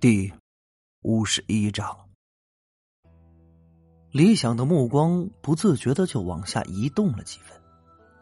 [0.00, 0.32] 第
[1.02, 1.94] 五十一章，
[4.10, 7.60] 李想的目光不自觉的就往下移动了几分。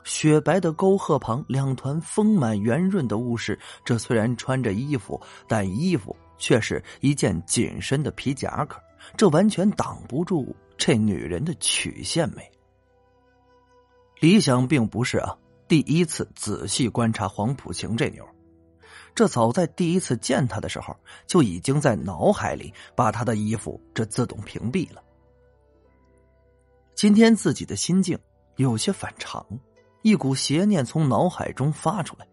[0.03, 3.57] 雪白的沟壑旁，两团丰满圆润的物事。
[3.85, 8.83] 这虽然穿着衣服，但衣服却是一件紧身的皮夹克，
[9.17, 12.51] 这完全挡不住这女人的曲线美。
[14.19, 15.39] 李想并不是啊，
[15.69, 18.29] 第一次仔细观察黄浦晴这妞。
[19.19, 20.97] 这早在第一次见他的时候，
[21.27, 25.03] 就已经在脑海里把他的衣服这自动屏蔽了。
[26.95, 28.17] 今天自己的心境
[28.59, 29.45] 有些反常，
[30.03, 32.29] 一股邪念从脑海中发出来。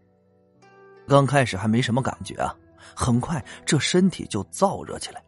[1.08, 2.56] 刚开始还没什么感觉啊，
[2.96, 5.24] 很快这身体就燥热起来，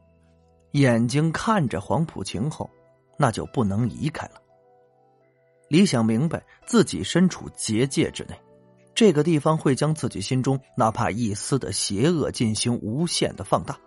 [0.73, 2.69] 眼睛看着黄浦晴后，
[3.17, 4.39] 那就不能移开了。
[5.69, 8.39] 李想明白自己身处结界之内。
[8.97, 13.77] 这个地方会将自己心中哪怕一丝的邪恶进行无限的放大，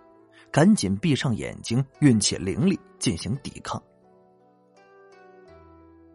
[0.53, 3.83] 赶紧闭上眼睛，运起灵力进行抵抗。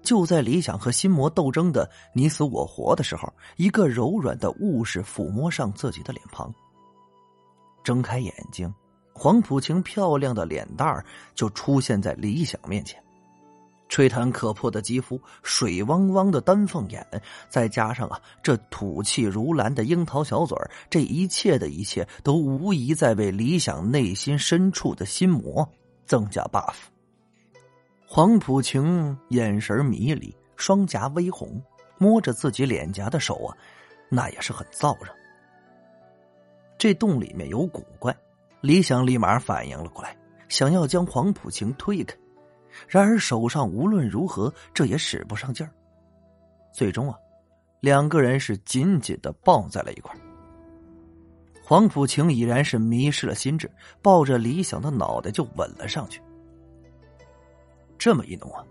[0.01, 6.49] 就在理想和心魔斗争的你死我活的时候，一个柔软的物事抚摸上自己的脸庞。
[7.83, 8.73] 睁开眼睛，
[9.13, 13.04] 黄浦晴漂亮的脸蛋儿就出现在理想面前。
[13.87, 17.05] 吹弹可破的肌肤，水汪汪的丹凤眼，
[17.47, 20.57] 再加上啊这吐气如兰的樱桃小嘴
[20.89, 25.67] 这一切的一切，都无疑在为理想内心深处的心魔
[26.05, 26.73] 增加 buff。
[28.07, 31.61] 黄浦晴眼神迷离，双颊微红，
[31.97, 33.55] 摸着自己脸颊的手啊，
[34.09, 35.11] 那也是很燥热。
[36.77, 38.15] 这洞里面有古怪，
[38.61, 40.17] 李想立马反应了过来，
[40.49, 42.15] 想要将黄浦晴推开。
[42.87, 45.71] 然而手上无论如何，这也使不上劲儿。
[46.73, 47.17] 最终啊，
[47.79, 50.15] 两个人是紧紧的抱在了一块
[51.63, 56.21] 黄甫晴已然是迷失了心智，抱着李想的脑袋就吻了上去。
[57.97, 58.63] 这么一弄啊，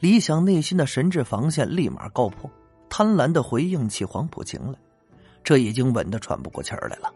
[0.00, 2.50] 李想内心的神智防线立马告破，
[2.90, 4.78] 贪婪的回应起黄甫晴来。
[5.42, 7.12] 这已经吻得喘不过气儿来了，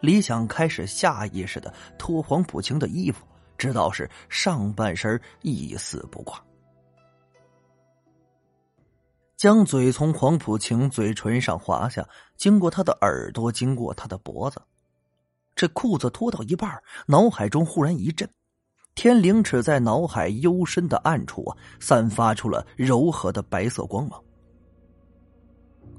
[0.00, 3.26] 李想开始下意识的脱黄甫晴的衣服。
[3.58, 6.40] 知道是上半身一丝不挂，
[9.36, 14.62] 将嘴从黄浦晴嘴唇上滑下，经过他的耳朵，经过他的脖子，
[15.56, 18.30] 这裤子脱到一半，脑海中忽然一震，
[18.94, 24.22] 天灵尺在脑海幽深的暗处啊，散发出了柔和的白色光芒。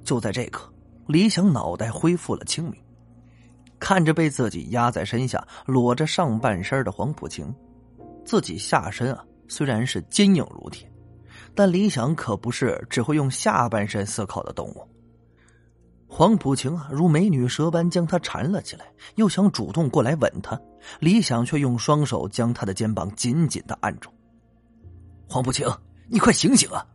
[0.06, 0.74] 就在这刻，
[1.08, 2.82] 李想脑袋恢复了清明。
[3.80, 7.54] 看着被自己压在身下、裸着上半身的黄浦晴，
[8.26, 10.92] 自己下身啊虽然是坚硬如铁，
[11.56, 14.88] 但李想可不是只会用下半身思考的动物。
[16.12, 18.86] 黄浦晴啊如美女蛇般将他缠了起来，
[19.16, 20.60] 又想主动过来吻他，
[21.00, 24.10] 李想却用双手将他的肩膀紧紧的按住。
[25.28, 25.68] 黄浦晴，
[26.08, 26.86] 你快醒醒啊！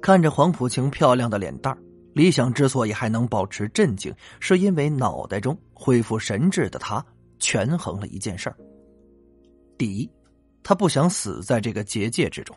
[0.00, 1.78] 看着黄浦晴漂亮的脸蛋儿。
[2.16, 4.10] 李想之所以还能保持镇静，
[4.40, 7.04] 是因为脑袋中恢复神智的他
[7.38, 8.56] 权衡了一件事儿。
[9.76, 10.10] 第一，
[10.62, 12.56] 他不想死在这个结界之中；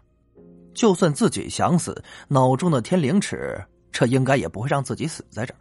[0.73, 3.61] 就算自己想死，脑中的天灵尺
[3.91, 5.59] 这应该也不会让自己死在这儿，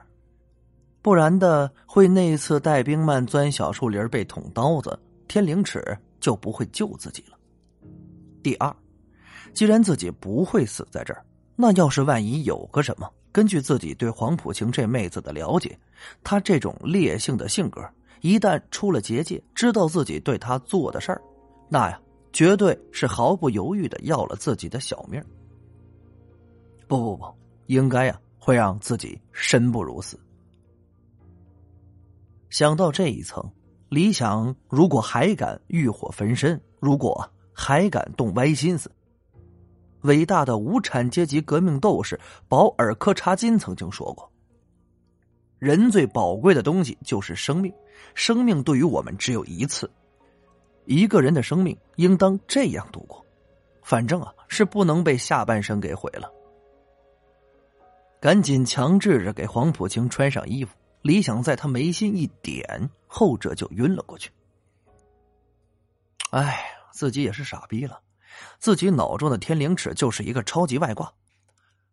[1.02, 5.82] 不然的会那次带兵们钻小树林被捅刀子，天灵尺
[6.20, 7.36] 就不会救自己了。
[8.44, 8.72] 第二，
[9.52, 11.26] 既然自己不会死在这儿，
[11.56, 13.10] 那要是万一有个什么？
[13.30, 15.78] 根据自己对黄浦晴这妹子的了解，
[16.24, 17.80] 她这种烈性的性格，
[18.20, 21.20] 一旦出了结界，知道自己对她做的事儿，
[21.68, 22.00] 那呀，
[22.32, 25.22] 绝对是毫不犹豫的要了自己的小命。
[26.86, 27.34] 不不不，
[27.66, 30.18] 应该呀，会让自己生不如死。
[32.48, 33.52] 想到这一层，
[33.90, 38.90] 李想如果还敢欲火焚身，如果还敢动歪心思。
[40.02, 44.30] 伟大的无产阶级革命斗士保尔柯察金曾经说过
[45.58, 47.72] ：“人最宝贵的东西就是生命，
[48.14, 49.90] 生命对于我们只有一次。
[50.84, 53.24] 一个人的生命应当这样度过，
[53.82, 56.32] 反正啊是不能被下半生给毁了。”
[58.20, 64.30] 赶紧强制着给黄浦清穿上衣服，李想在他眉心一点，后者就晕了过去。
[66.30, 68.00] 哎，自己也是傻逼了。
[68.58, 71.12] 自己脑中的天灵尺就是一个超级外挂，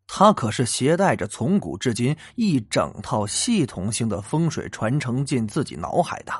[0.07, 6.33] 他可是携带着从古至今一整套系统性的风水传承进自己脑海的，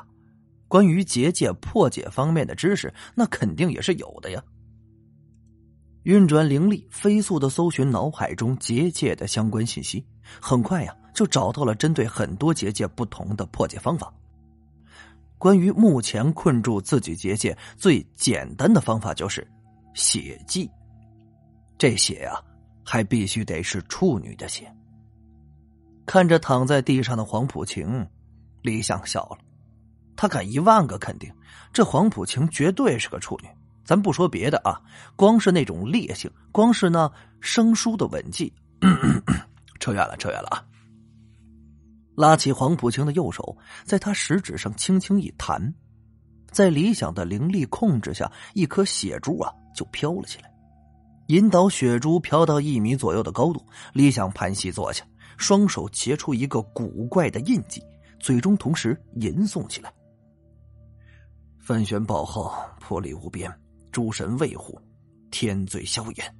[0.68, 4.42] 关于结界破解方面的知识，那肯定也是有的呀。
[6.04, 10.04] 运转灵力，飞速的搜寻脑海中结界的相关信息，
[10.40, 14.12] 很快呀就找到了针对很多结界不同的破解方法。
[15.36, 19.46] 关于目前困住自己结界最简单的方法就是
[19.96, 20.70] 血迹。
[21.76, 22.40] 这血啊，
[22.84, 24.72] 还必须得是处女的血。
[26.06, 28.06] 看着躺在地上的黄浦晴，
[28.62, 29.38] 李想笑了。
[30.14, 31.32] 他敢一万个肯定，
[31.72, 33.48] 这黄浦晴绝对是个处女。
[33.84, 34.80] 咱不说别的啊，
[35.14, 37.10] 光是那种烈性，光是那
[37.40, 38.52] 生疏的吻技，
[39.78, 40.64] 扯远了，扯远了啊！
[42.16, 45.74] 拉起黄浦晴的右手，在他食指上轻轻一弹，
[46.50, 50.50] 在李想的灵力控制下，一颗血珠啊就飘了起来，
[51.28, 53.64] 引导雪珠飘到一米左右的高度。
[53.92, 55.06] 李想盘膝坐下，
[55.36, 57.80] 双手结出一个古怪的印记，
[58.18, 59.92] 嘴中同时吟诵起来
[61.60, 63.52] ：“翻玄宝号，魄力无边。”
[63.92, 64.78] 诸神卫护，
[65.30, 66.36] 天罪消炎。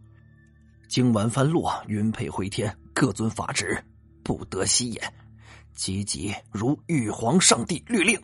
[0.88, 2.76] 经文翻落，云配回天。
[2.92, 3.82] 各遵法旨，
[4.22, 5.14] 不得息言。
[5.74, 8.18] 急急如玉皇上帝律令。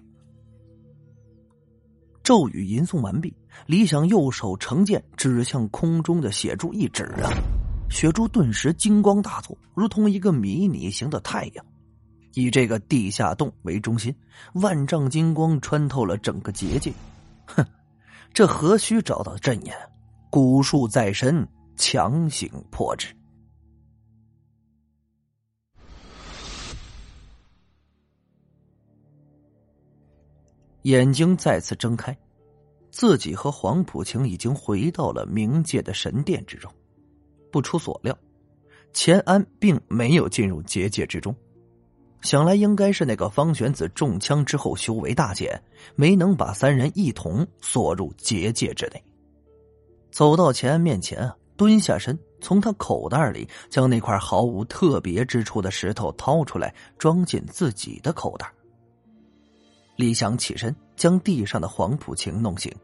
[2.23, 3.35] 咒语吟诵完毕，
[3.67, 7.31] 李想右手成剑，指向空中的血珠一指啊，
[7.91, 11.65] 血珠顿时金光大作，如同一个迷你型的太阳。
[12.35, 14.15] 以这个地下洞为中心，
[14.55, 16.93] 万丈金光穿透了整个结界。
[17.45, 17.65] 哼。
[18.33, 19.77] 这何须找到阵眼？
[20.31, 21.47] 蛊术在身，
[21.77, 23.15] 强行破之。
[30.83, 32.17] 眼睛再次睁开，
[32.91, 36.73] 自己和黄浦晴已经回到了冥界的神殿之中。
[37.51, 38.17] 不出所料，
[38.93, 41.35] 钱安并没有进入结界之中。
[42.23, 45.61] 想来应该是那个方玄子中枪之后修为大减，
[45.97, 49.03] 没能把三人一同锁入结界之内。
[50.11, 58.53] 走到钱安面前啊，蹲下身，从他口袋里将那块毫无特别之处的石头掏出来，装进自己的口袋。
[59.97, 62.75] 李想起身，将地上的黄浦晴弄醒。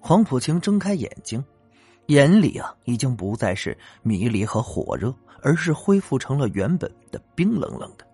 [0.00, 1.44] 黄浦晴睁开眼睛，
[2.06, 5.14] 眼里啊已经不再是迷离和火热。
[5.42, 8.06] 而是恢复成了原本的冰冷冷的。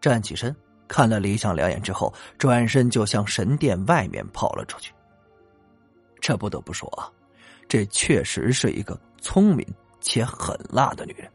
[0.00, 0.54] 站起身，
[0.86, 4.92] 看了李想两眼之后，转身就向神殿外面跑了出去。
[6.20, 7.10] 这不得不说啊，
[7.66, 9.66] 这确实是一个聪明
[10.00, 11.28] 且狠辣的女人。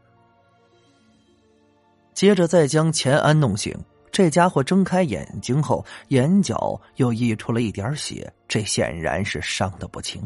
[2.14, 3.78] 接着再将钱安弄醒，
[4.20, 10.22] 这家伙睁开眼睛后，眼角又溢出了一点血，这显然是伤的不轻。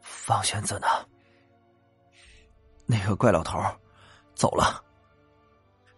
[0.00, 0.86] 方玄子呢？
[2.86, 3.60] 那个怪老头
[4.34, 4.82] 走了。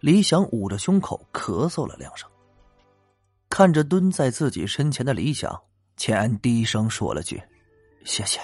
[0.01, 2.29] 李想捂着胸口咳嗽了两声，
[3.49, 5.57] 看着蹲在自己身前的李想，
[5.95, 7.41] 钱安低声说了句
[8.03, 8.37] ：“谢谢。”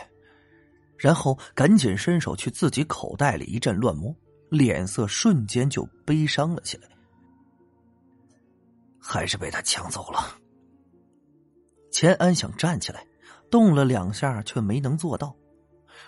[0.98, 4.16] 然后赶紧伸手去自己口袋里一阵乱摸，
[4.48, 6.88] 脸色瞬间就悲伤了起来。
[9.08, 10.38] 还是被他抢走了。
[11.92, 13.06] 钱安想站起来，
[13.50, 15.34] 动了两下，却没能做到。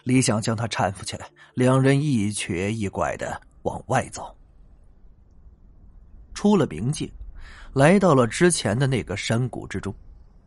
[0.04, 4.36] 李想将他搀扶起来，两人一瘸一拐的往外走。
[6.34, 7.10] 出了冥界，
[7.74, 9.96] 来到了之前的那个山谷之中。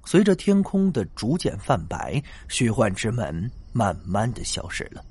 [0.05, 5.05] 随着天空的逐渐泛白，虚幻之门慢慢的消失了。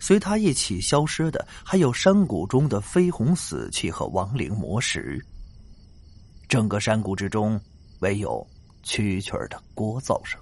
[0.00, 5.24] 随他一起消失的，还有山谷中的绯红死气和亡灵魔石。
[6.48, 7.60] 整个山谷之中，
[8.00, 8.46] 唯有
[8.84, 10.40] 蛐蛐的聒噪声。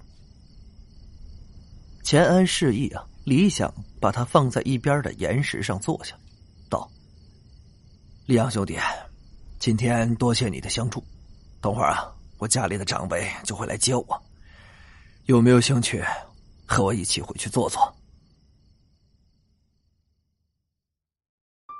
[2.03, 6.15] 钱安示意啊，李想把他放在一边的岩石上坐下，
[6.69, 6.89] 道
[8.27, 8.77] ：“李阳兄弟，
[9.59, 11.03] 今天多谢你的相助。
[11.61, 14.23] 等会儿啊，我家里的长辈就会来接我，
[15.27, 16.03] 有没有兴趣
[16.65, 17.81] 和我一起回去坐坐？”